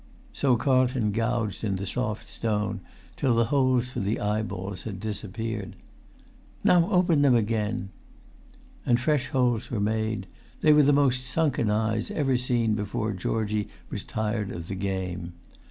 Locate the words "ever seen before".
12.09-13.13